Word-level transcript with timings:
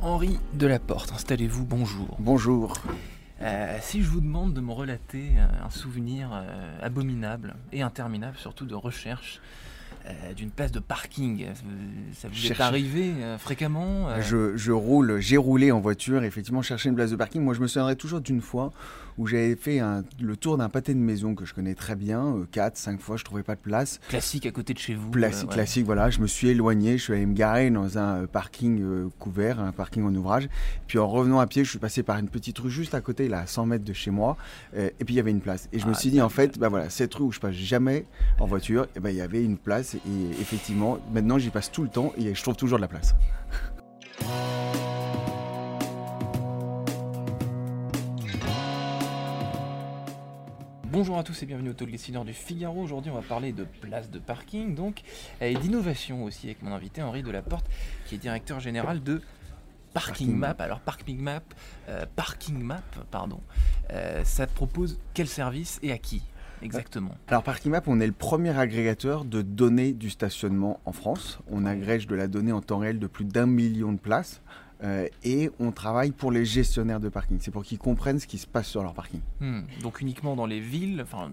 Henri 0.00 0.38
Delaporte, 0.52 1.12
installez-vous, 1.12 1.64
bonjour. 1.64 2.16
Bonjour. 2.18 2.78
Euh, 3.42 3.76
si 3.80 4.02
je 4.02 4.08
vous 4.08 4.20
demande 4.20 4.54
de 4.54 4.60
me 4.60 4.72
relater 4.72 5.32
euh, 5.36 5.64
un 5.64 5.70
souvenir 5.70 6.30
euh, 6.32 6.78
abominable 6.80 7.54
et 7.72 7.82
interminable, 7.82 8.36
surtout 8.38 8.66
de 8.66 8.74
recherche, 8.74 9.40
euh, 10.08 10.32
d'une 10.34 10.50
place 10.50 10.72
de 10.72 10.78
parking, 10.78 11.46
ça 12.14 12.28
vous 12.28 12.46
est 12.46 12.60
arrivé 12.60 13.12
euh, 13.20 13.38
fréquemment 13.38 14.08
euh, 14.08 14.22
Je, 14.22 14.56
je 14.56 14.72
roule, 14.72 15.18
j'ai 15.20 15.36
roulé 15.36 15.72
en 15.72 15.80
voiture, 15.80 16.22
effectivement, 16.24 16.62
chercher 16.62 16.88
une 16.90 16.94
place 16.94 17.10
de 17.10 17.16
parking. 17.16 17.42
Moi, 17.42 17.54
je 17.54 17.60
me 17.60 17.66
souviendrai 17.66 17.96
toujours 17.96 18.20
d'une 18.20 18.40
fois 18.40 18.72
où 19.18 19.26
j'avais 19.26 19.56
fait 19.56 19.78
un- 19.80 20.04
le 20.20 20.36
tour 20.36 20.58
d'un 20.58 20.68
pâté 20.68 20.92
de 20.92 20.98
maison 20.98 21.34
que 21.34 21.46
je 21.46 21.54
connais 21.54 21.74
très 21.74 21.96
bien, 21.96 22.46
4, 22.52 22.76
5 22.76 23.00
fois, 23.00 23.16
je 23.16 23.24
trouvais 23.24 23.42
pas 23.42 23.54
de 23.54 23.60
place. 23.60 23.98
Classique 24.10 24.44
à 24.44 24.50
côté 24.50 24.74
de 24.74 24.78
chez 24.78 24.94
vous. 24.94 25.10
Classique, 25.10 25.48
ouais. 25.48 25.54
classique, 25.54 25.86
voilà. 25.86 26.10
Je 26.10 26.20
me 26.20 26.26
suis 26.26 26.48
éloigné, 26.48 26.98
je 26.98 27.02
suis 27.04 27.12
allé 27.14 27.24
me 27.24 27.32
garer 27.34 27.70
dans 27.70 27.96
un 27.96 28.26
parking 28.26 29.08
couvert, 29.18 29.58
un 29.58 29.72
parking 29.72 30.04
en 30.04 30.14
ouvrage. 30.14 30.48
Puis 30.86 30.98
en 30.98 31.08
revenant 31.08 31.40
à 31.40 31.46
pied, 31.46 31.64
je 31.64 31.70
suis 31.70 31.78
passé 31.78 32.02
par 32.02 32.18
une 32.18 32.28
petite 32.28 32.58
rue 32.58 32.70
juste 32.70 32.94
à 32.94 33.00
côté, 33.00 33.28
là, 33.28 33.40
à 33.40 33.46
100 33.46 33.64
mètres 33.66 33.84
de 33.84 33.92
chez 33.94 34.10
moi. 34.10 34.36
et 34.76 34.92
puis 35.04 35.14
il 35.14 35.16
y 35.16 35.20
avait 35.20 35.30
une 35.30 35.40
place. 35.40 35.68
Et 35.72 35.78
je 35.78 35.86
me 35.86 35.92
Ah, 35.92 35.98
suis 35.98 36.10
dit, 36.10 36.20
en 36.20 36.28
fait, 36.28 36.58
bah 36.58 36.68
voilà, 36.68 36.90
cette 36.90 37.14
rue 37.14 37.24
où 37.24 37.32
je 37.32 37.40
passe 37.40 37.54
jamais 37.54 38.04
en 38.38 38.44
voiture, 38.46 38.86
et 38.96 39.00
ben 39.00 39.08
il 39.10 39.16
y 39.16 39.20
avait 39.22 39.42
une 39.42 39.56
place. 39.56 39.95
Et 39.96 40.30
effectivement, 40.40 40.98
maintenant 41.12 41.38
j'y 41.38 41.50
passe 41.50 41.70
tout 41.70 41.82
le 41.82 41.88
temps 41.88 42.12
et 42.16 42.34
je 42.34 42.42
trouve 42.42 42.56
toujours 42.56 42.78
de 42.78 42.82
la 42.82 42.88
place. 42.88 43.14
Bonjour 50.84 51.18
à 51.18 51.22
tous 51.22 51.42
et 51.42 51.46
bienvenue 51.46 51.70
au 51.70 51.72
Talk 51.74 51.90
Dessineur 51.90 52.24
du 52.24 52.32
Figaro. 52.32 52.80
Aujourd'hui, 52.80 53.10
on 53.10 53.16
va 53.16 53.20
parler 53.20 53.52
de 53.52 53.64
place 53.64 54.10
de 54.10 54.18
parking, 54.18 54.74
donc, 54.74 55.02
et 55.42 55.52
d'innovation 55.54 56.24
aussi 56.24 56.46
avec 56.46 56.62
mon 56.62 56.72
invité 56.72 57.02
Henri 57.02 57.22
Delaporte, 57.22 57.66
qui 58.06 58.14
est 58.14 58.18
directeur 58.18 58.60
général 58.60 59.02
de 59.02 59.20
Parking 59.92 60.28
Parking 60.28 60.36
Map. 60.36 60.54
Alors, 60.58 60.80
Parking 60.80 61.18
Map, 61.18 61.42
euh, 61.88 62.06
Parking 62.16 62.58
Map, 62.58 62.82
pardon, 63.10 63.40
euh, 63.90 64.24
ça 64.24 64.46
propose 64.46 64.98
quel 65.12 65.26
service 65.26 65.78
et 65.82 65.92
à 65.92 65.98
qui? 65.98 66.22
Exactement 66.62 67.14
Alors 67.28 67.42
Parkimap, 67.42 67.86
on 67.88 68.00
est 68.00 68.06
le 68.06 68.12
premier 68.12 68.56
agrégateur 68.58 69.24
de 69.24 69.42
données 69.42 69.92
du 69.92 70.10
stationnement 70.10 70.80
en 70.84 70.92
France. 70.92 71.38
On 71.50 71.64
agrège 71.66 72.06
de 72.06 72.14
la 72.14 72.26
donnée 72.28 72.52
en 72.52 72.60
temps 72.62 72.78
réel 72.78 72.98
de 72.98 73.06
plus 73.06 73.24
d'un 73.24 73.46
million 73.46 73.92
de 73.92 73.98
places. 73.98 74.40
euh, 74.82 75.08
et 75.24 75.50
on 75.58 75.72
travaille 75.72 76.10
pour 76.10 76.30
les 76.30 76.44
gestionnaires 76.44 77.00
de 77.00 77.08
parking. 77.08 77.38
C'est 77.40 77.50
pour 77.50 77.64
qu'ils 77.64 77.78
comprennent 77.78 78.18
ce 78.20 78.26
qui 78.26 78.36
se 78.38 78.46
passe 78.46 78.66
sur 78.68 78.82
leur 78.82 78.92
parking. 78.92 79.20
Hmm, 79.40 79.60
Donc 79.82 80.00
uniquement 80.02 80.36
dans 80.36 80.44
les 80.46 80.60
villes, 80.60 81.00
enfin 81.02 81.30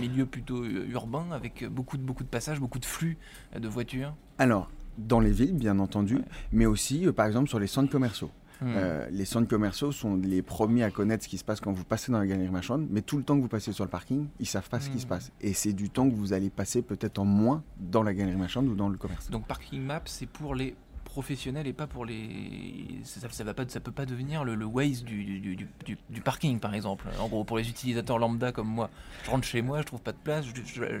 milieu 0.00 0.24
plutôt 0.26 0.62
euh, 0.62 0.86
urbain, 0.90 1.26
avec 1.32 1.64
beaucoup 1.68 1.96
de 1.96 2.02
beaucoup 2.02 2.22
de 2.22 2.28
passages, 2.28 2.60
beaucoup 2.60 2.78
de 2.78 2.84
flux 2.84 3.18
euh, 3.56 3.58
de 3.58 3.66
voitures. 3.68 4.14
Alors, 4.38 4.70
dans 4.98 5.18
les 5.20 5.32
villes, 5.32 5.54
bien 5.54 5.78
entendu, 5.80 6.16
Ouais. 6.16 6.22
mais 6.52 6.66
aussi, 6.66 7.06
euh, 7.06 7.12
par 7.12 7.26
exemple, 7.26 7.48
sur 7.48 7.58
les 7.58 7.66
centres 7.66 7.90
commerciaux. 7.90 8.30
Hmm. 8.60 8.72
Euh, 8.76 9.06
les 9.10 9.24
centres 9.24 9.48
commerciaux 9.48 9.90
sont 9.92 10.16
les 10.16 10.42
premiers 10.42 10.82
à 10.84 10.90
connaître 10.90 11.24
ce 11.24 11.28
qui 11.28 11.38
se 11.38 11.44
passe 11.44 11.60
quand 11.60 11.72
vous 11.72 11.84
passez 11.84 12.12
dans 12.12 12.18
la 12.18 12.26
galerie 12.26 12.50
marchande, 12.50 12.86
mais 12.90 13.00
tout 13.02 13.16
le 13.16 13.22
temps 13.24 13.36
que 13.36 13.42
vous 13.42 13.48
passez 13.48 13.72
sur 13.72 13.84
le 13.84 13.90
parking, 13.90 14.26
ils 14.38 14.46
savent 14.46 14.68
pas 14.68 14.80
ce 14.80 14.90
qui 14.90 14.96
Hmm. 14.96 15.00
se 15.00 15.06
passe. 15.06 15.32
Et 15.40 15.52
c'est 15.54 15.72
du 15.72 15.88
temps 15.90 16.08
que 16.08 16.14
vous 16.14 16.32
allez 16.32 16.50
passer 16.50 16.82
peut-être 16.82 17.18
en 17.18 17.24
moins 17.24 17.62
dans 17.78 18.02
la 18.02 18.12
galerie 18.14 18.36
marchande 18.36 18.66
ou 18.68 18.74
dans 18.74 18.88
le 18.88 18.96
commerce. 18.98 19.30
Donc 19.30 19.46
Parking 19.46 19.82
Map, 19.82 20.02
c'est 20.04 20.26
pour 20.28 20.54
les 20.54 20.74
professionnels 21.04 21.66
et 21.66 21.72
pas 21.72 21.88
pour 21.88 22.04
les. 22.04 23.00
Ça, 23.04 23.28
ça 23.30 23.42
va 23.44 23.52
pas, 23.54 23.64
ça 23.66 23.80
peut 23.80 23.90
pas 23.90 24.06
devenir 24.06 24.44
le, 24.44 24.54
le 24.54 24.64
Waze 24.64 25.02
du, 25.02 25.40
du, 25.40 25.56
du- 25.56 26.20
parking, 26.20 26.60
par 26.60 26.72
exemple. 26.74 27.06
En 27.18 27.26
gros, 27.28 27.42
pour 27.44 27.58
les 27.58 27.68
utilisateurs 27.68 28.18
lambda 28.18 28.52
comme 28.52 28.68
moi, 28.68 28.90
je 29.24 29.30
rentre 29.30 29.44
chez 29.44 29.60
moi, 29.62 29.80
je 29.80 29.86
trouve 29.86 30.00
pas 30.02 30.12
de 30.12 30.18
place, 30.22 30.44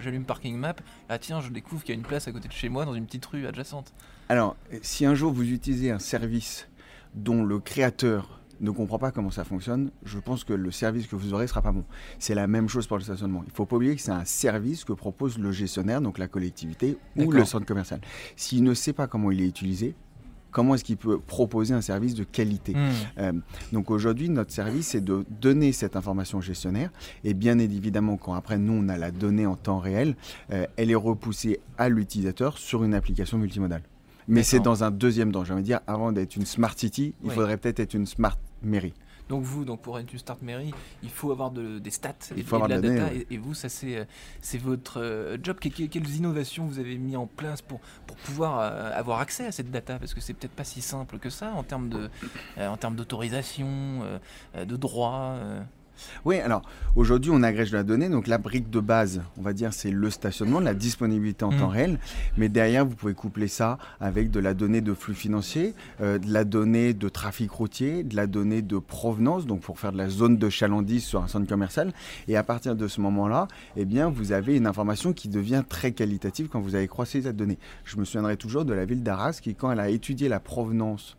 j'allume 0.00 0.24
Parking 0.24 0.56
Map. 0.56 0.74
Ah 1.08 1.18
tiens, 1.18 1.40
je 1.40 1.50
découvre 1.50 1.84
qu'il 1.84 1.94
y 1.94 1.96
a 1.96 2.00
une 2.00 2.06
place 2.06 2.26
à 2.26 2.32
côté 2.32 2.48
de 2.48 2.52
chez 2.52 2.68
moi 2.68 2.84
dans 2.84 2.94
une 2.94 3.06
petite 3.06 3.26
rue 3.26 3.46
adjacente. 3.46 3.92
Alors, 4.28 4.56
si 4.82 5.04
un 5.06 5.14
jour 5.14 5.32
vous 5.32 5.48
utilisez 5.48 5.90
un 5.92 5.98
service 6.00 6.68
dont 7.14 7.42
le 7.42 7.58
créateur 7.58 8.40
ne 8.60 8.70
comprend 8.70 8.98
pas 8.98 9.10
comment 9.10 9.30
ça 9.30 9.44
fonctionne, 9.44 9.90
je 10.04 10.18
pense 10.18 10.44
que 10.44 10.52
le 10.52 10.70
service 10.70 11.06
que 11.06 11.16
vous 11.16 11.32
aurez 11.32 11.46
sera 11.46 11.62
pas 11.62 11.72
bon. 11.72 11.84
C'est 12.18 12.34
la 12.34 12.46
même 12.46 12.68
chose 12.68 12.86
pour 12.86 12.98
le 12.98 13.02
stationnement. 13.02 13.42
Il 13.46 13.52
faut 13.52 13.66
pas 13.66 13.76
oublier 13.76 13.96
que 13.96 14.02
c'est 14.02 14.10
un 14.10 14.24
service 14.24 14.84
que 14.84 14.92
propose 14.92 15.38
le 15.38 15.50
gestionnaire, 15.50 16.00
donc 16.00 16.18
la 16.18 16.28
collectivité 16.28 16.98
ou 17.16 17.30
le 17.30 17.44
centre 17.44 17.66
commercial. 17.66 18.00
S'il 18.36 18.62
ne 18.62 18.74
sait 18.74 18.92
pas 18.92 19.06
comment 19.06 19.30
il 19.30 19.40
est 19.40 19.46
utilisé, 19.46 19.94
comment 20.50 20.74
est-ce 20.74 20.84
qu'il 20.84 20.96
peut 20.96 21.18
proposer 21.18 21.74
un 21.74 21.80
service 21.80 22.14
de 22.14 22.24
qualité? 22.24 22.74
Hmm. 22.74 22.88
Euh, 23.18 23.32
donc 23.72 23.90
aujourd'hui, 23.90 24.28
notre 24.28 24.52
service, 24.52 24.88
c'est 24.88 25.04
de 25.04 25.24
donner 25.40 25.72
cette 25.72 25.96
information 25.96 26.38
au 26.38 26.42
gestionnaire. 26.42 26.90
Et 27.24 27.34
bien 27.34 27.58
évidemment, 27.58 28.16
quand 28.16 28.34
après, 28.34 28.58
nous, 28.58 28.74
on 28.74 28.88
a 28.88 28.98
la 28.98 29.10
donnée 29.10 29.46
en 29.46 29.56
temps 29.56 29.78
réel, 29.78 30.16
euh, 30.52 30.66
elle 30.76 30.90
est 30.90 30.96
repoussée 30.96 31.60
à 31.78 31.88
l'utilisateur 31.88 32.58
sur 32.58 32.84
une 32.84 32.94
application 32.94 33.38
multimodale. 33.38 33.82
Mais 34.30 34.42
c'est 34.42 34.60
dans 34.60 34.84
un 34.84 34.90
deuxième 34.90 35.32
temps. 35.32 35.44
J'ai 35.44 35.52
envie 35.52 35.62
de 35.62 35.66
dire, 35.66 35.80
avant 35.86 36.12
d'être 36.12 36.36
une 36.36 36.46
smart 36.46 36.72
city, 36.76 37.14
il 37.22 37.28
Oui. 37.28 37.34
faudrait 37.34 37.56
peut-être 37.58 37.80
être 37.80 37.94
une 37.94 38.06
smart 38.06 38.36
mairie. 38.62 38.94
Donc 39.28 39.44
vous, 39.44 39.64
donc 39.64 39.80
pour 39.80 39.96
être 39.96 40.12
une 40.12 40.18
start 40.18 40.42
mairie, 40.42 40.72
il 41.04 41.08
faut 41.08 41.30
avoir 41.30 41.52
de- 41.52 41.78
des 41.78 41.90
stats 41.90 42.14
Il 42.36 42.42
faut 42.42 42.56
et 42.56 42.62
avoir 42.62 42.68
de 42.68 42.74
la 42.74 42.80
data. 42.96 43.14
et, 43.14 43.28
et 43.30 43.38
vous, 43.38 43.54
ça 43.54 43.68
c'est 43.68 43.96
euh, 43.98 44.04
c'est 44.40 44.58
votre 44.58 45.00
euh, 45.00 45.36
job. 45.40 45.56
Que- 45.60 45.68
que- 45.68 45.84
quelles 45.84 46.10
innovations 46.16 46.66
vous 46.66 46.80
avez 46.80 46.98
mis 46.98 47.14
en 47.14 47.28
place 47.28 47.62
pour, 47.62 47.78
pour 48.08 48.16
pouvoir 48.16 48.58
euh, 48.58 48.90
avoir 48.92 49.20
accès 49.20 49.46
à 49.46 49.52
cette 49.52 49.70
data? 49.70 50.00
Parce 50.00 50.14
que 50.14 50.20
c'est 50.20 50.34
peut-être 50.34 50.50
pas 50.54 50.64
si 50.64 50.80
simple 50.80 51.18
que 51.20 51.30
ça 51.30 51.52
en 51.52 51.62
termes 51.62 51.88
de 51.88 52.10
euh, 52.58 52.66
en 52.68 52.76
termes 52.76 52.96
d'autorisation, 52.96 53.68
euh, 54.56 54.64
de 54.64 54.76
droit. 54.76 55.36
Oui, 56.24 56.38
alors 56.38 56.62
aujourd'hui, 56.96 57.30
on 57.34 57.42
agrège 57.42 57.70
de 57.70 57.76
la 57.76 57.82
donnée. 57.82 58.08
Donc 58.08 58.26
la 58.26 58.38
brique 58.38 58.70
de 58.70 58.80
base, 58.80 59.22
on 59.38 59.42
va 59.42 59.52
dire, 59.52 59.72
c'est 59.72 59.90
le 59.90 60.10
stationnement, 60.10 60.60
la 60.60 60.74
disponibilité 60.74 61.44
en 61.44 61.52
Mm. 61.52 61.58
temps 61.58 61.68
réel. 61.68 61.98
Mais 62.36 62.48
derrière, 62.48 62.84
vous 62.86 62.94
pouvez 62.94 63.14
coupler 63.14 63.48
ça 63.48 63.78
avec 64.00 64.30
de 64.30 64.40
la 64.40 64.54
donnée 64.54 64.80
de 64.80 64.94
flux 64.94 65.14
financier, 65.14 65.74
euh, 66.00 66.18
de 66.18 66.32
la 66.32 66.44
donnée 66.44 66.94
de 66.94 67.08
trafic 67.08 67.50
routier, 67.50 68.02
de 68.02 68.16
la 68.16 68.26
donnée 68.26 68.62
de 68.62 68.78
provenance, 68.78 69.46
donc 69.46 69.60
pour 69.60 69.78
faire 69.78 69.92
de 69.92 69.98
la 69.98 70.08
zone 70.08 70.36
de 70.38 70.48
chalandise 70.48 71.04
sur 71.04 71.22
un 71.22 71.28
centre 71.28 71.48
commercial. 71.48 71.92
Et 72.28 72.36
à 72.36 72.42
partir 72.42 72.76
de 72.76 72.88
ce 72.88 73.00
moment-là, 73.00 73.48
eh 73.76 73.84
bien, 73.84 74.08
vous 74.08 74.32
avez 74.32 74.56
une 74.56 74.66
information 74.66 75.12
qui 75.12 75.28
devient 75.28 75.62
très 75.68 75.92
qualitative 75.92 76.48
quand 76.48 76.60
vous 76.60 76.74
avez 76.74 76.88
croisé 76.88 77.22
cette 77.22 77.36
donnée. 77.36 77.58
Je 77.84 77.96
me 77.96 78.04
souviendrai 78.04 78.36
toujours 78.36 78.64
de 78.64 78.72
la 78.72 78.84
ville 78.84 79.02
d'Arras 79.02 79.38
qui, 79.42 79.54
quand 79.54 79.70
elle 79.70 79.80
a 79.80 79.88
étudié 79.90 80.28
la 80.28 80.40
provenance 80.40 81.16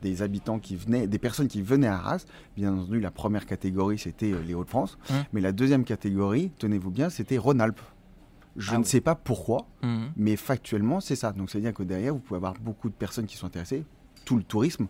des 0.00 0.22
habitants 0.22 0.58
qui 0.58 0.76
venaient, 0.76 1.06
des 1.06 1.18
personnes 1.18 1.48
qui 1.48 1.62
venaient 1.62 1.86
à 1.88 1.96
Arras. 1.96 2.24
Bien 2.56 2.72
entendu, 2.72 3.00
la 3.00 3.10
première 3.10 3.46
catégorie, 3.46 3.98
c'était 3.98 4.32
euh, 4.32 4.42
les 4.46 4.54
Hauts-de-France. 4.54 4.98
Mmh. 5.10 5.14
Mais 5.32 5.40
la 5.40 5.52
deuxième 5.52 5.84
catégorie, 5.84 6.52
tenez-vous 6.58 6.90
bien, 6.90 7.10
c'était 7.10 7.38
Rhône-Alpes. 7.38 7.80
Je 8.56 8.70
Ah 8.72 8.74
ne 8.78 8.82
oui. 8.82 8.88
sais 8.88 9.00
pas 9.00 9.14
pourquoi, 9.14 9.66
Mhm. 9.82 10.10
mais 10.16 10.36
factuellement, 10.36 11.00
c'est 11.00 11.16
ça. 11.16 11.32
Donc, 11.32 11.50
c'est-à-dire 11.50 11.72
que 11.72 11.82
derrière, 11.82 12.12
vous 12.12 12.20
pouvez 12.20 12.36
avoir 12.36 12.54
beaucoup 12.54 12.88
de 12.90 12.94
personnes 12.94 13.24
qui 13.26 13.36
sont 13.38 13.46
intéressées. 13.46 13.84
Tout 14.26 14.36
le 14.36 14.42
tourisme, 14.42 14.86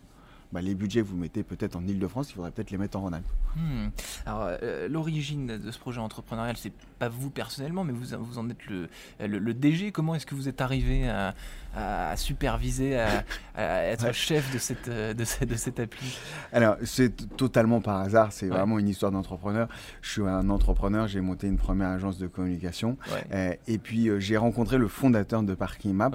bah, 0.52 0.60
les 0.60 0.74
budgets, 0.74 1.00
vous 1.00 1.16
mettez 1.16 1.42
peut-être 1.42 1.76
en 1.76 1.86
Ile-de-France, 1.86 2.30
il 2.30 2.34
faudrait 2.34 2.50
peut-être 2.50 2.70
les 2.70 2.78
mettre 2.78 2.98
en 2.98 3.02
Rhône-Alpes. 3.02 3.24
Hmm. 3.56 3.88
Alors, 4.26 4.48
euh, 4.62 4.88
l'origine 4.88 5.58
de 5.58 5.70
ce 5.70 5.78
projet 5.78 6.00
entrepreneurial, 6.00 6.56
c'est 6.56 6.72
pas 6.98 7.08
vous 7.08 7.30
personnellement, 7.30 7.84
mais 7.84 7.92
vous, 7.92 8.16
vous 8.20 8.38
en 8.38 8.48
êtes 8.50 8.66
le, 8.66 8.88
le, 9.26 9.38
le 9.38 9.54
DG. 9.54 9.92
Comment 9.92 10.14
est-ce 10.14 10.26
que 10.26 10.34
vous 10.34 10.48
êtes 10.48 10.60
arrivé 10.60 11.08
à, 11.08 11.34
à 11.74 12.16
superviser, 12.16 12.98
à, 12.98 13.24
à 13.56 13.82
être 13.84 14.02
Ouais. 14.04 14.12
chef 14.12 14.52
de 14.52 14.58
cette, 14.58 14.88
euh, 14.88 15.14
de 15.14 15.24
cette, 15.24 15.48
de 15.48 15.54
cette 15.54 15.80
appli? 15.80 16.18
Alors, 16.52 16.76
c'est 16.84 17.14
totalement 17.36 17.80
par 17.80 18.00
hasard, 18.00 18.32
c'est 18.32 18.46
Ouais. 18.50 18.56
vraiment 18.56 18.78
une 18.78 18.88
histoire 18.88 19.12
d'entrepreneur. 19.12 19.68
Je 20.02 20.10
suis 20.10 20.22
un 20.22 20.50
entrepreneur, 20.50 21.06
j'ai 21.08 21.20
monté 21.20 21.46
une 21.46 21.56
première 21.58 21.88
agence 21.88 22.18
de 22.18 22.26
communication. 22.26 22.96
Ouais. 23.12 23.24
Euh, 23.32 23.54
et 23.68 23.78
puis 23.78 24.08
euh, 24.08 24.18
j'ai 24.20 24.36
rencontré 24.36 24.76
le 24.78 24.88
fondateur 24.88 25.42
de 25.42 25.54
Parking 25.54 25.92
Map 25.94 26.10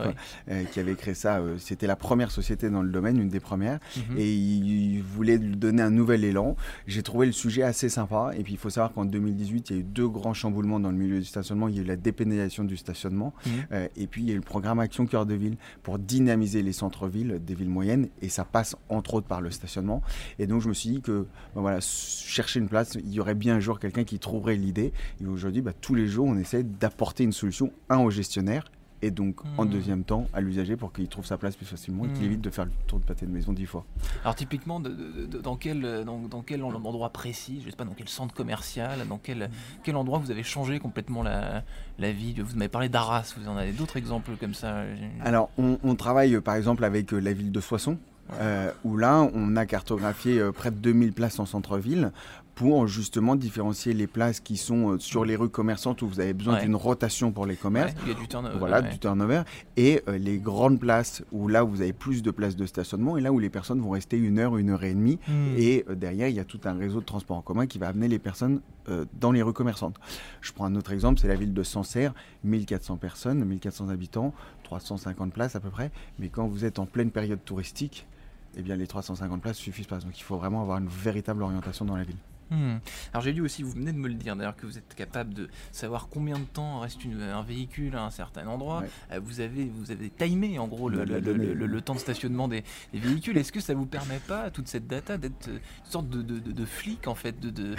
qui 0.72 0.80
avait 0.80 0.96
créé 0.96 1.14
ça. 1.14 1.40
C'était 1.58 1.88
la 1.88 1.96
première 1.96 2.30
société 2.32 2.70
dans 2.70 2.82
le 2.82 2.90
domaine, 2.90 3.20
une 3.20 3.30
des 3.30 3.40
premières. 3.40 3.80
Mhm. 3.96 4.18
Et 4.18 4.27
il, 4.36 4.98
il 4.98 5.04
voulait 5.04 5.38
lui 5.38 5.56
donner 5.56 5.82
un 5.82 5.90
nouvel 5.90 6.24
élan. 6.24 6.56
J'ai 6.88 7.04
trouvé 7.04 7.26
le 7.26 7.32
sujet 7.32 7.64
assez 7.64 7.90
sympa. 7.90 8.32
Et 8.38 8.44
puis 8.44 8.54
il 8.54 8.60
faut 8.60 8.70
savoir 8.70 8.94
qu'en 8.94 9.06
2018, 9.06 9.70
il 9.70 9.74
y 9.74 9.78
a 9.78 9.82
eu 9.82 9.84
deux 9.84 10.08
grands 10.08 10.34
chamboulements 10.34 10.80
dans 10.80 10.92
le 10.92 10.98
milieu 10.98 11.20
du 11.20 11.26
stationnement. 11.26 11.68
Il 11.68 11.76
y 11.76 11.80
a 11.80 11.82
eu 11.82 11.86
la 11.86 11.96
dépénalisation 11.96 12.64
du 12.64 12.78
stationnement. 12.78 13.34
Mhm. 13.46 13.52
euh, 13.72 13.88
et 13.96 14.08
puis 14.08 14.22
il 14.24 14.28
y 14.28 14.32
a 14.32 14.34
eu 14.34 14.38
le 14.38 14.42
programme 14.42 14.80
Action 14.80 15.06
Cœur 15.06 15.26
de 15.26 15.34
Ville 15.34 15.58
pour 15.84 16.00
dynamiser 16.00 16.62
les 16.62 16.74
centres-villes 16.74 17.40
des 17.46 17.56
villes 17.56 17.70
moyennes. 17.70 18.08
Et 18.22 18.30
ça 18.30 18.46
passe 18.46 18.76
entre 18.90 19.16
autres 19.16 19.28
par 19.28 19.42
le 19.42 19.52
stationnement. 19.52 20.02
Et 20.40 20.48
donc 20.48 20.62
je 20.62 20.70
me 20.70 20.74
suis 20.74 20.90
dit 20.90 21.02
que 21.02 21.28
ben 21.56 21.62
voilà, 21.62 21.80
chercher 21.82 22.60
une 22.60 22.70
place, 22.70 22.96
il 22.96 23.14
y 23.14 23.20
aurait 23.20 23.36
bien 23.36 23.56
un 23.56 23.60
jour 23.60 23.80
quelqu'un 23.80 24.04
qui 24.04 24.20
trouverait 24.20 24.56
l'idée. 24.56 24.94
Et 25.22 25.26
aujourd'hui, 25.26 25.62
bah, 25.62 25.74
tous 25.80 25.96
les 25.96 26.08
jours, 26.08 26.28
on 26.28 26.38
essaie 26.38 26.64
d'apporter 26.64 27.24
une 27.24 27.32
solution, 27.32 27.72
un 27.90 28.00
au 28.00 28.10
gestionnaire 28.10 28.66
et 29.02 29.12
donc 29.12 29.38
en 29.58 29.66
Hmm. 29.66 29.70
deuxième 29.70 30.04
temps 30.04 30.28
à 30.34 30.42
l'usager 30.42 30.76
pour 30.76 30.92
qu'il 30.92 31.08
trouve 31.08 31.26
sa 31.26 31.38
place 31.38 31.56
plus 31.56 31.66
facilement 31.66 32.06
et 32.06 32.10
qu'il 32.10 32.24
Hmm. 32.24 32.26
évite 32.26 32.42
de 32.42 32.50
faire 32.50 32.66
le 32.66 32.72
tour 32.88 33.00
de 33.00 33.06
pâté 33.06 33.26
de 33.26 33.32
maison 33.32 33.54
dix 33.54 33.66
fois. 33.66 33.86
Alors 34.24 34.36
typiquement, 34.36 34.80
de- 34.80 34.90
de- 34.90 35.26
de- 35.26 35.38
dans, 35.40 35.56
quel, 35.56 35.86
euh, 35.86 36.04
dans, 36.04 36.20
dans 36.20 36.42
quel 36.42 36.64
en- 36.64 36.74
endroit 36.74 37.10
précis, 37.10 37.62
je 37.64 37.70
sais 37.70 37.76
pas, 37.76 37.86
dans 37.86 37.94
quel 37.94 38.10
centre 38.10 38.34
commercial, 38.34 39.00
dans 39.08 39.20
quel, 39.22 39.50
quel 39.84 39.96
endroit 39.96 40.20
vous 40.20 40.32
avez 40.32 40.44
changé 40.44 40.80
complètement 40.80 41.22
la, 41.24 41.64
la 42.00 42.12
vie 42.12 42.34
Vous 42.40 42.56
m'avez 42.56 42.70
parlé 42.70 42.90
d'Arras, 42.90 43.34
vous 43.38 43.48
en 43.48 43.58
avez 43.58 43.72
d'autres 43.72 43.98
exemples 43.98 44.32
comme 44.40 44.54
ça 44.54 44.84
Alors, 45.24 45.50
on, 45.58 45.78
on 45.84 45.96
travaille 45.96 46.36
euh, 46.36 46.42
par 46.42 46.56
exemple 46.56 46.84
avec 46.84 47.14
euh, 47.14 47.20
la 47.20 47.34
ville 47.34 47.52
de 47.52 47.62
Soissons, 47.62 47.98
euh, 48.42 48.72
où 48.84 48.98
là, 48.98 49.30
on 49.34 49.56
a 49.56 49.66
cartographié 49.66 50.40
euh, 50.40 50.52
près 50.52 50.72
de 50.72 50.78
2000 50.78 51.14
places 51.14 51.40
en 51.40 51.46
centre-ville 51.46 52.12
pour 52.58 52.88
justement 52.88 53.36
différencier 53.36 53.94
les 53.94 54.08
places 54.08 54.40
qui 54.40 54.58
sont 54.58 54.94
euh, 54.94 55.00
sur 55.00 55.24
les 55.26 55.36
rues 55.36 55.48
commerçantes 55.50 56.02
où 56.02 56.08
vous 56.08 56.20
avez 56.20 56.34
besoin 56.34 56.56
Ouais. 56.56 56.64
d'une 56.64 56.76
rotation 56.76 57.32
pour 57.32 57.46
les 57.46 57.56
commerces. 57.56 57.94
Ouais, 57.94 58.00
il 58.08 58.14
y 58.14 58.16
a 58.16 58.20
du 58.20 58.28
turnover. 58.28 58.58
Voilà, 58.58 58.82
ouais. 58.82 58.90
du 58.90 58.98
turnover. 58.98 59.44
Et 59.76 60.02
euh, 60.08 60.18
les 60.18 60.40
grandes 60.40 60.80
places 60.80 61.24
où 61.32 61.48
là, 61.48 61.62
vous 61.62 61.82
avez 61.82 61.94
plus 61.94 62.24
de 62.24 62.32
places 62.32 62.56
de 62.56 62.66
stationnement 62.66 63.16
et 63.16 63.22
là 63.22 63.32
où 63.32 63.38
les 63.38 63.52
personnes 63.52 63.80
vont 63.80 63.92
rester 63.92 64.18
une 64.18 64.40
heure, 64.40 64.58
une 64.58 64.72
heure 64.72 64.84
et 64.84 64.94
demie. 64.96 65.20
Hmm. 65.28 65.54
Et 65.56 65.86
euh, 65.88 65.94
derrière, 65.94 66.30
il 66.30 66.36
y 66.36 66.40
a 66.40 66.46
tout 66.46 66.60
un 66.66 66.74
réseau 66.74 67.00
de 67.00 67.06
transport 67.06 67.38
en 67.38 67.42
commun 67.44 67.68
qui 67.68 67.78
va 67.78 67.90
amener 67.90 68.08
les 68.08 68.18
personnes 68.18 68.62
euh, 68.90 69.06
dans 69.20 69.32
les 69.32 69.44
rues 69.44 69.54
commerçantes. 69.54 69.96
Je 70.42 70.52
prends 70.52 70.66
un 70.66 70.76
autre 70.76 70.92
exemple, 70.94 71.20
c'est 71.22 71.28
la 71.28 71.36
ville 71.36 71.54
de 71.54 71.62
Sancerre, 71.64 72.16
1400 72.44 72.98
personnes, 72.98 73.46
1400 73.46 73.90
habitants, 73.90 74.34
350 74.64 75.32
places 75.32 75.56
à 75.56 75.60
peu 75.60 75.70
près. 75.70 75.92
Mais 76.18 76.30
quand 76.30 76.48
vous 76.48 76.66
êtes 76.66 76.80
en 76.80 76.88
pleine 76.88 77.12
période 77.12 77.40
touristique, 77.46 78.08
eh 78.56 78.64
bien 78.64 78.76
les 78.76 78.88
350 78.88 79.42
places 79.44 79.58
suffisent 79.58 79.86
pas. 79.86 80.00
Donc 80.00 80.18
il 80.20 80.24
faut 80.24 80.38
vraiment 80.38 80.64
avoir 80.64 80.80
une 80.80 80.88
véritable 80.88 81.44
orientation 81.44 81.86
dans 81.86 81.96
la 81.96 82.04
ville. 82.04 82.18
Hmm. 82.50 82.78
Alors 83.14 83.22
j'ai 83.24 83.34
lu 83.34 83.42
aussi, 83.42 83.62
vous 83.64 83.72
venez 83.72 83.92
de 83.92 83.98
me 83.98 84.08
le 84.08 84.14
dire 84.14 84.36
d'ailleurs, 84.36 84.56
que 84.56 84.66
vous 84.66 84.78
êtes 84.78 84.96
capable 84.96 85.34
de 85.34 85.50
savoir 85.72 86.08
combien 86.10 86.40
de 86.40 86.46
temps 86.46 86.80
reste 86.80 87.04
une- 87.04 87.22
un 87.22 87.42
véhicule 87.42 87.96
à 87.96 88.04
un 88.06 88.10
certain 88.10 88.48
endroit. 88.48 88.80
Ouais. 88.82 88.90
Euh, 89.14 89.20
Vous 89.24 89.40
avez 89.42 89.66
vous 89.66 89.92
avez 89.92 90.10
timé 90.10 90.58
en 90.60 90.68
gros 90.68 90.90
le, 90.90 91.82
temps 91.82 91.94
de 91.96 92.00
stationnement 92.00 92.48
des, 92.48 92.64
des 92.94 93.00
véhicules. 93.00 93.38
Est-ce 93.38 93.52
que 93.52 93.60
ça 93.60 93.74
vous 93.74 93.86
permet 93.86 94.20
pas, 94.28 94.50
toute 94.50 94.68
cette 94.68 94.88
data, 94.88 95.18
d'être 95.18 95.48
euh, 95.50 95.54
une 95.86 95.92
sorte 95.92 96.10
de, 96.10 96.22
de, 96.22 96.40
de- 96.40 96.52
de 96.52 96.66
flic 96.66 97.08
en 97.08 97.16
fait, 97.16 97.38
de, 97.40 97.76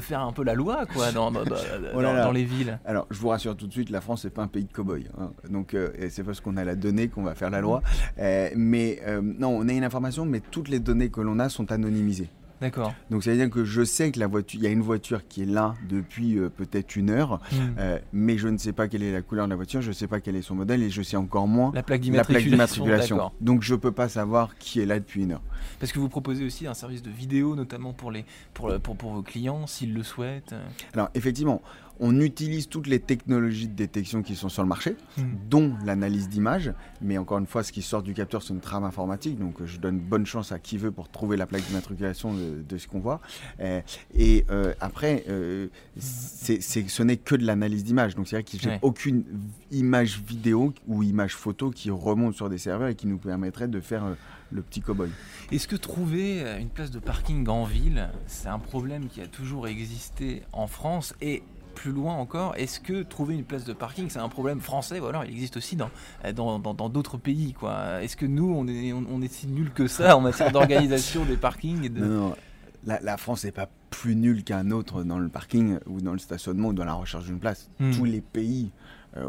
faire 0.00 0.20
un 0.20 0.32
peu 0.32 0.44
la 0.44 0.54
loi 0.54 0.86
quoi 0.86 1.10
dans, 1.12 1.30
dans, 1.30 1.44
dans- 1.44 1.54
Oh 1.94 2.00
là 2.00 2.08
dans- 2.08 2.14
là. 2.14 2.24
dans 2.24 2.32
les 2.32 2.44
villes? 2.44 2.78
Alors, 2.84 3.06
je 3.10 3.18
vous 3.18 3.28
rassure 3.28 3.56
tout 3.56 3.66
de 3.66 3.72
suite, 3.72 3.90
la 3.90 4.00
France, 4.00 4.22
c'est 4.22 4.30
pas 4.30 4.42
un 4.42 4.48
pays 4.48 4.64
de 4.64 4.72
cow-boys. 4.72 5.00
hein. 5.18 5.32
Donc, 5.50 5.74
euh, 5.74 5.90
c'est 6.10 6.22
parce 6.24 6.40
qu'on 6.40 6.56
a 6.56 6.64
la 6.64 6.76
donnée 6.76 7.08
qu'on 7.08 7.22
va 7.22 7.34
faire 7.34 7.50
la 7.50 7.60
loi. 7.60 7.82
Euh, 8.18 8.50
mais 8.56 9.00
euh, 9.06 9.20
non, 9.22 9.48
on 9.48 9.68
a 9.68 9.72
une 9.72 9.84
information, 9.84 10.24
mais 10.24 10.40
toutes 10.40 10.68
les 10.68 10.80
données 10.80 11.10
que 11.10 11.20
l'on 11.20 11.38
a 11.38 11.48
sont 11.48 11.72
anonymisées. 11.72 12.28
D'accord. 12.60 12.94
Donc, 13.10 13.22
ça 13.24 13.30
veut 13.30 13.36
dire 13.36 13.50
que 13.50 13.64
je 13.64 13.84
sais 13.84 14.10
que 14.10 14.18
la 14.18 14.26
voiture, 14.26 14.58
il 14.60 14.64
y 14.64 14.66
a 14.66 14.70
une 14.70 14.82
voiture 14.82 15.26
qui 15.28 15.42
est 15.42 15.46
là 15.46 15.74
depuis 15.88 16.38
euh, 16.38 16.48
peut-être 16.48 16.96
une 16.96 17.10
heure, 17.10 17.40
Hmm. 17.52 17.74
euh, 17.78 17.98
mais 18.12 18.38
je 18.38 18.48
ne 18.48 18.56
sais 18.56 18.72
pas 18.72 18.88
quelle 18.88 19.02
est 19.02 19.12
la 19.12 19.22
couleur 19.22 19.44
de 19.46 19.50
la 19.50 19.56
voiture, 19.56 19.82
je 19.82 19.88
ne 19.88 19.92
sais 19.92 20.06
pas 20.06 20.20
quel 20.20 20.36
est 20.36 20.42
son 20.42 20.54
modèle 20.54 20.82
et 20.82 20.90
je 20.90 21.02
sais 21.02 21.16
encore 21.16 21.46
moins 21.48 21.70
La 21.74 21.82
plaque 21.82 22.04
la 22.06 22.24
plaque 22.24 22.44
d'immatriculation. 22.44 23.30
Donc, 23.40 23.62
je 23.62 23.74
peux 23.74 23.92
pas 23.92 24.08
savoir 24.08 24.56
qui 24.58 24.80
est 24.80 24.86
là 24.86 24.98
depuis 24.98 25.22
une 25.24 25.32
heure. 25.32 25.42
Parce 25.80 25.92
que 25.92 25.98
vous 25.98 26.08
proposez 26.08 26.44
aussi 26.44 26.66
un 26.66 26.74
service 26.74 27.02
de 27.02 27.10
vidéo, 27.10 27.54
notamment 27.56 27.92
pour, 27.92 28.10
les, 28.10 28.24
pour, 28.54 28.72
pour, 28.80 28.96
pour 28.96 29.12
vos 29.12 29.22
clients, 29.22 29.66
s'ils 29.66 29.92
le 29.94 30.02
souhaitent. 30.02 30.54
Alors, 30.94 31.10
effectivement, 31.14 31.62
on 32.00 32.20
utilise 32.20 32.68
toutes 32.68 32.86
les 32.86 33.00
technologies 33.00 33.68
de 33.68 33.74
détection 33.74 34.22
qui 34.22 34.36
sont 34.36 34.48
sur 34.48 34.62
le 34.62 34.68
marché. 34.68 34.96
Hmm. 35.18 35.22
dont 35.48 35.72
l'analyse 35.84 36.28
d'image. 36.28 36.72
Mais 37.00 37.16
encore 37.18 37.38
une 37.38 37.46
fois, 37.46 37.62
ce 37.62 37.72
qui 37.72 37.82
sort 37.82 38.02
du 38.02 38.12
capteur, 38.14 38.42
c'est 38.42 38.52
une 38.52 38.60
trame 38.60 38.84
informatique. 38.84 39.38
Donc, 39.38 39.64
je 39.64 39.78
donne 39.78 39.98
bonne 39.98 40.26
chance 40.26 40.52
à 40.52 40.58
qui 40.58 40.76
veut 40.76 40.90
pour 40.90 41.08
trouver 41.08 41.36
la 41.36 41.46
plaque 41.46 41.64
d'immatriculation 41.66 42.34
de, 42.34 42.62
de 42.68 42.78
ce 42.78 42.86
qu'on 42.86 43.00
voit. 43.00 43.20
Euh, 43.60 43.80
et 44.14 44.44
euh, 44.50 44.74
après, 44.80 45.24
euh, 45.28 45.68
c'est, 45.98 46.60
ce 46.60 47.02
n'est 47.02 47.16
que 47.16 47.34
de 47.34 47.44
l'analyse 47.46 47.84
d'image. 47.84 48.14
Donc, 48.14 48.28
c'est 48.28 48.36
vrai 48.36 48.42
que 48.44 48.50
j'ai 48.58 48.68
Ouais. 48.68 48.78
aucune 48.82 49.24
image 49.70 50.20
vidéo 50.26 50.72
ou 50.88 51.02
image 51.02 51.34
photo 51.34 51.70
qui 51.70 51.90
remonte 51.90 52.34
sur 52.34 52.48
des 52.50 52.58
serveurs 52.58 52.88
et 52.88 52.94
qui 52.94 53.06
nous 53.06 53.18
permettrait 53.18 53.68
de 53.68 53.80
faire 53.80 54.04
euh, 54.04 54.14
le 54.52 54.62
petit 54.62 54.80
cow-boy. 54.80 55.08
Est-ce 55.52 55.68
que 55.68 55.76
trouver 55.76 56.40
une 56.60 56.68
place 56.68 56.90
de 56.90 56.98
parking 56.98 57.46
en 57.48 57.64
ville, 57.64 58.08
c'est 58.26 58.48
un 58.48 58.58
problème 58.58 59.06
qui 59.08 59.20
a 59.20 59.26
toujours 59.26 59.66
existé 59.68 60.42
en 60.52 60.66
France 60.66 61.14
et 61.20 61.42
plus 61.76 61.92
loin 61.92 62.14
encore, 62.14 62.54
est-ce 62.56 62.80
que 62.80 63.02
trouver 63.04 63.34
une 63.36 63.44
place 63.44 63.64
de 63.64 63.72
parking, 63.72 64.08
c'est 64.10 64.18
un 64.18 64.28
problème 64.28 64.60
français 64.60 64.98
ou 64.98 65.06
alors 65.06 65.24
il 65.24 65.30
existe 65.30 65.56
aussi 65.58 65.76
dans 65.76 65.90
euh, 66.24 66.32
dans 66.32 66.58
dans- 66.58 66.74
dans 66.74 66.88
d'autres 66.88 67.18
pays 67.18 67.52
quoi 67.52 68.02
Est-ce 68.02 68.16
que 68.16 68.26
nous, 68.26 68.50
on 68.52 68.66
est, 68.66 68.92
on, 68.92 69.04
on 69.08 69.22
est 69.22 69.32
si 69.32 69.46
nuls 69.46 69.70
que 69.72 69.86
ça 69.86 70.16
en 70.16 70.20
matière 70.20 70.50
d'organisation 70.50 71.24
des 71.24 71.36
parkings 71.36 71.84
et 71.84 71.88
de... 71.90 72.04
Non, 72.04 72.28
non, 72.28 72.36
la, 72.84 72.98
la 73.00 73.16
France 73.16 73.44
n'est 73.44 73.52
pas 73.52 73.68
plus 73.90 74.16
nulle 74.16 74.42
qu'un 74.42 74.70
autre 74.70 75.02
dans 75.04 75.18
le 75.18 75.28
parking 75.28 75.78
ou 75.86 76.00
dans 76.00 76.12
le 76.12 76.18
stationnement 76.18 76.68
ou 76.68 76.72
dans 76.72 76.84
la 76.84 76.94
recherche 76.94 77.24
d'une 77.26 77.38
place. 77.38 77.70
Hmm. 77.78 77.92
Tous 77.92 78.04
les 78.04 78.20
pays 78.20 78.70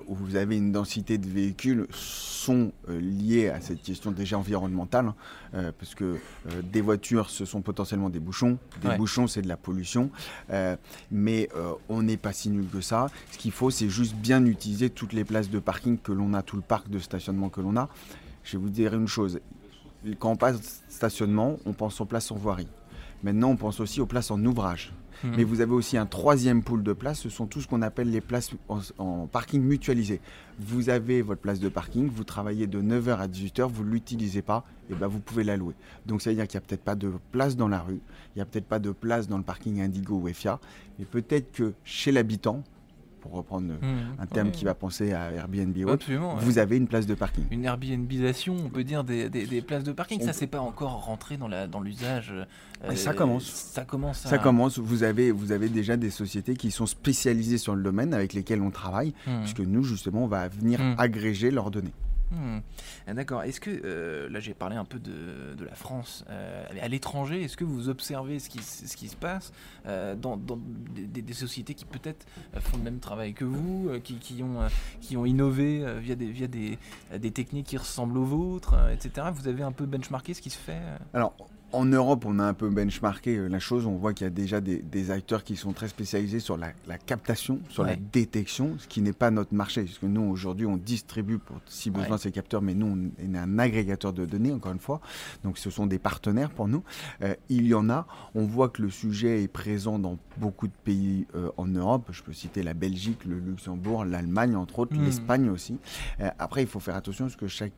où 0.08 0.16
vous 0.16 0.36
avez 0.36 0.58
une 0.58 0.72
densité 0.72 1.18
de 1.18 1.28
véhicules 1.28 1.88
sont 1.92 2.72
euh, 2.90 3.00
liés 3.00 3.50
à 3.50 3.62
cette 3.62 3.82
question 3.82 4.12
déjà 4.12 4.38
environnementale, 4.38 5.08
hein, 5.08 5.16
euh, 5.54 5.72
parce 5.78 5.96
que 5.96 6.04
euh, 6.06 6.62
des 6.64 6.82
voitures, 6.82 7.30
ce 7.30 7.46
sont 7.46 7.62
potentiellement 7.62 8.10
des 8.10 8.20
bouchons, 8.20 8.58
des 8.82 8.90
Ouais. 8.90 8.98
bouchons, 8.98 9.28
c'est 9.28 9.42
de 9.42 9.48
la 9.48 9.58
pollution, 9.58 10.10
euh, 10.52 10.76
mais 11.12 11.50
euh, 11.56 11.72
on 11.90 12.04
n'est 12.04 12.18
pas 12.18 12.34
si 12.34 12.50
nul 12.50 12.68
que 12.72 12.82
ça. 12.82 13.10
Ce 13.32 13.38
qu'il 13.38 13.52
faut, 13.52 13.70
c'est 13.70 13.90
juste 13.90 14.16
bien 14.16 14.46
utiliser 14.46 14.90
toutes 14.90 15.14
les 15.14 15.24
places 15.24 15.50
de 15.50 15.60
parking 15.60 15.98
que 15.98 16.12
l'on 16.12 16.34
a, 16.34 16.42
tout 16.42 16.56
le 16.56 16.62
parc 16.62 16.90
de 16.90 17.00
stationnement 17.00 17.50
que 17.50 17.62
l'on 17.62 17.76
a. 17.78 17.90
Je 18.44 18.58
vais 18.58 18.64
vous 18.64 18.70
dire 18.70 18.94
une 18.94 19.08
chose, 19.08 19.40
quand 20.20 20.32
on 20.32 20.38
passe 20.38 20.84
stationnement, 20.90 21.58
on 21.66 21.74
pense 21.74 22.00
aux 22.00 22.06
places 22.06 22.32
en 22.32 22.36
voirie. 22.36 22.68
Maintenant, 23.24 23.50
on 23.50 23.56
pense 23.56 23.80
aussi 23.80 24.02
aux 24.02 24.06
places 24.06 24.32
en 24.32 24.44
ouvrage. 24.46 24.94
Hmm. 25.24 25.32
Mais 25.36 25.44
vous 25.44 25.62
avez 25.62 25.74
aussi 25.74 25.98
un 25.98 26.06
troisième 26.06 26.62
pool 26.62 26.84
de 26.84 26.94
places, 26.94 27.22
ce 27.22 27.30
sont 27.30 27.48
tout 27.48 27.60
ce 27.60 27.68
qu'on 27.68 27.82
appelle 27.82 28.12
les 28.12 28.22
places 28.22 28.52
en, 28.70 28.80
en 29.00 29.26
parking 29.26 29.64
mutualisé. 29.64 30.22
Vous 30.60 30.90
avez 30.90 31.24
votre 31.24 31.42
place 31.42 31.60
de 31.60 31.70
parking, 31.70 32.08
vous 32.08 32.24
travaillez 32.24 32.68
de 32.68 32.80
9h 32.82 33.18
à 33.18 33.28
18h, 33.28 33.68
vous 33.68 33.84
ne 33.84 33.90
l'utilisez 33.90 34.44
pas, 34.44 34.64
et 34.92 34.94
ben 34.94 35.08
vous 35.08 35.20
pouvez 35.20 35.44
la 35.44 35.58
louer. 35.58 35.74
Donc 36.06 36.22
ça 36.22 36.30
veut 36.30 36.36
dire 36.36 36.48
qu'il 36.48 36.60
n'y 36.60 36.64
a 36.64 36.68
peut-être 36.68 36.84
pas 36.84 36.96
de 36.96 37.12
place 37.32 37.56
dans 37.56 37.68
la 37.68 37.80
rue, 37.80 38.00
il 38.36 38.38
n'y 38.38 38.42
a 38.44 38.46
peut-être 38.46 38.68
pas 38.68 38.78
de 38.78 38.92
place 38.92 39.28
dans 39.28 39.38
le 39.38 39.44
parking 39.44 39.82
Indigo 39.82 40.20
ou 40.20 40.28
EFIA, 40.28 40.60
mais 41.00 41.06
peut-être 41.06 41.52
que 41.52 41.74
chez 41.84 42.12
l'habitant, 42.12 42.64
pour 43.20 43.32
reprendre 43.34 43.74
Hmm. 43.82 44.20
un 44.20 44.26
terme 44.26 44.48
Ouais. 44.48 44.54
qui 44.54 44.66
va 44.66 44.74
penser 44.74 45.14
à 45.14 45.32
Airbnb 45.32 45.76
ou 45.78 45.84
autre, 45.84 45.94
Absolument. 45.94 46.36
ouais. 46.36 46.42
vous 46.44 46.58
avez 46.60 46.78
une 46.78 46.88
place 46.88 47.06
de 47.06 47.14
parking. 47.16 47.44
Une 47.52 47.66
Airbnbisation, 47.66 48.56
on 48.66 48.70
peut 48.70 48.84
dire, 48.84 49.04
des, 49.04 49.30
des- 49.30 49.46
des 49.46 49.62
places 49.62 49.84
de 49.84 49.92
parking. 49.92 50.20
On 50.22 50.26
Ça, 50.26 50.34
c'est 50.34 50.48
pas 50.48 50.60
encore 50.62 51.06
rentré 51.06 51.38
dans 51.38 51.48
la 51.48 51.68
dans 51.68 51.82
l'usage. 51.82 52.32
euh, 52.34 52.96
ça 52.96 53.14
commence. 53.14 53.46
Ça 53.46 53.84
commence. 53.86 54.26
à- 54.26 54.30
Ça 54.30 54.38
commence, 54.38 54.78
vous 54.80 55.04
avez, 55.04 55.32
vous 55.32 55.52
avez 55.52 55.70
déjà 55.70 55.98
des 55.98 56.10
sociétés 56.12 56.56
qui 56.56 56.72
sont 56.72 56.86
spécialisées 56.86 57.58
sur 57.58 57.76
le 57.76 57.84
domaine 57.84 58.14
avec 58.14 58.34
lesquelles 58.34 58.62
on 58.62 58.72
travaille, 58.72 59.14
Hmm. 59.26 59.40
puisque 59.42 59.60
nous, 59.62 59.84
justement, 59.84 60.24
on 60.24 60.28
va 60.28 60.48
venir 60.48 60.80
agréger 60.98 61.52
leurs 61.52 61.72
données. 61.72 61.94
Hmm. 62.32 62.60
Ah, 63.08 63.14
D'accord. 63.14 63.44
Est-ce 63.44 63.60
que, 63.62 63.70
euh, 63.70 64.30
là 64.30 64.40
j'ai 64.40 64.54
parlé 64.54 64.76
un 64.76 64.86
peu 64.86 65.00
de, 65.00 65.64
la 65.64 65.76
France, 65.76 66.26
euh, 66.30 66.66
à 66.82 66.88
l'étranger, 66.88 67.44
est-ce 67.44 67.58
que 67.58 67.64
vous 67.64 67.90
observez 67.90 68.40
ce 68.40 68.50
qui, 68.50 68.60
se 68.60 69.16
passe 69.16 69.52
euh, 69.86 70.16
dans, 70.16 70.38
des, 70.38 71.34
sociétés 71.34 71.74
qui 71.74 71.86
peut-être 71.86 72.26
font 72.60 72.78
le 72.78 72.84
même 72.84 73.00
travail 73.00 73.34
que 73.34 73.46
vous, 73.46 73.92
qui, 74.04 74.44
ont, 74.44 74.68
qui 75.02 75.18
ont 75.18 75.26
innové 75.26 75.86
via, 76.00 76.16
des, 76.16 76.28
via 76.28 76.48
des, 76.48 76.78
des 77.18 77.32
techniques 77.32 77.68
qui 77.68 77.78
ressemblent 77.78 78.18
aux 78.18 78.26
vôtres, 78.26 78.76
etc. 78.92 79.28
Vous 79.34 79.48
avez 79.48 79.64
un 79.64 79.72
peu 79.72 79.86
benchmarké 79.86 80.34
ce 80.34 80.42
qui 80.42 80.50
se 80.50 80.58
fait 80.58 80.82
Alors, 81.14 81.36
en 81.74 81.86
Europe, 81.86 82.24
on 82.26 82.40
a 82.40 82.46
un 82.46 82.54
peu 82.54 82.70
benchmarké 82.70 83.36
euh, 83.38 83.48
la 83.50 83.60
chose. 83.60 83.86
On 83.86 83.96
voit 83.98 84.14
qu'il 84.14 84.26
y 84.26 84.28
a 84.28 84.32
déjà 84.32 84.62
des, 84.62 84.78
des 84.82 85.12
acteurs 85.12 85.44
qui 85.44 85.56
sont 85.56 85.74
très 85.74 85.88
spécialisés 85.90 86.40
sur 86.40 86.58
la, 86.58 86.70
la 86.88 86.98
captation, 86.98 87.60
sur 87.70 87.84
la 87.84 87.96
détection, 87.96 88.76
ce 88.80 88.88
qui 88.88 89.02
n'est 89.02 89.14
pas 89.14 89.32
notre 89.32 89.54
marché. 89.54 89.84
Parce 89.84 89.98
que 90.00 90.06
nous, 90.06 90.22
aujourd'hui, 90.22 90.66
on 90.66 90.78
distribue 90.78 91.38
pour, 91.40 91.58
si 91.66 91.90
besoin 91.92 92.12
Ouais. 92.12 92.18
ces 92.18 92.32
capteurs, 92.32 92.62
mais 92.62 92.74
nous, 92.74 93.12
on 93.20 93.36
est 93.36 93.38
un 93.38 93.60
agrégateur 93.60 94.14
de 94.14 94.26
données, 94.26 94.54
encore 94.54 94.72
une 94.72 94.80
fois. 94.80 95.02
Donc, 95.44 95.58
ce 95.58 95.70
sont 95.70 95.88
des 95.88 96.00
partenaires 96.00 96.52
pour 96.52 96.68
nous. 96.68 96.84
Euh, 97.22 97.36
il 97.50 97.68
y 97.68 97.74
en 97.74 97.90
a. 97.90 98.08
On 98.34 98.46
voit 98.46 98.70
que 98.70 98.82
le 98.82 98.90
sujet 98.90 99.44
est 99.44 99.48
présent 99.50 100.00
dans 100.00 100.18
beaucoup 100.38 100.68
de 100.68 100.74
pays 100.86 101.28
euh, 101.36 101.50
en 101.58 101.68
Europe. 101.68 102.08
Je 102.12 102.24
peux 102.24 102.34
citer 102.34 102.64
la 102.64 102.74
Belgique, 102.74 103.26
le 103.26 103.40
Luxembourg, 103.40 104.06
l'Allemagne, 104.06 104.56
entre 104.56 104.80
autres, 104.80 104.96
Mhm. 104.96 105.04
l'Espagne 105.06 105.50
aussi. 105.50 105.78
Euh, 106.22 106.30
après, 106.40 106.62
il 106.62 106.68
faut 106.68 106.80
faire 106.80 106.96
attention 106.96 107.26
parce 107.26 107.36
que 107.36 107.48
chaque 107.48 107.74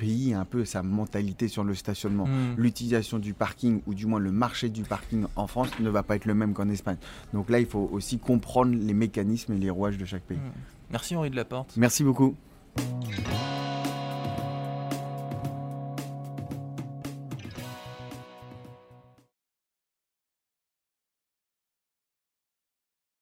pays 0.00 0.34
un 0.34 0.44
peu 0.44 0.64
sa 0.64 0.82
mentalité 0.82 1.46
sur 1.48 1.62
le 1.64 1.74
stationnement 1.74 2.26
Hmm. 2.26 2.54
l'utilisation 2.56 3.18
du 3.18 3.34
parking, 3.34 3.80
ou 3.86 3.94
du 3.94 4.06
moins 4.06 4.18
le 4.20 4.32
marché 4.32 4.68
du 4.68 4.82
parking 4.82 5.26
en 5.36 5.46
France, 5.46 5.68
ne 5.80 5.90
va 5.90 6.02
pas 6.02 6.16
être 6.16 6.24
le 6.24 6.34
même 6.34 6.54
qu'en 6.54 6.68
Espagne. 6.68 6.96
Donc 7.34 7.50
là, 7.50 7.60
il 7.60 7.66
faut 7.66 7.88
aussi 7.92 8.18
comprendre 8.18 8.74
les 8.74 8.94
mécanismes 8.94 9.52
et 9.52 9.58
les 9.58 9.70
rouages 9.70 9.98
de 9.98 10.04
chaque 10.04 10.22
pays. 10.22 10.38
Hmm. 10.38 10.60
Merci 10.90 11.14
Henri 11.16 11.30
de 11.30 11.36
la 11.36 11.44
Porte. 11.44 11.76
Merci 11.76 12.02
beaucoup. 12.04 12.34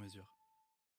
mesure. 0.00 0.26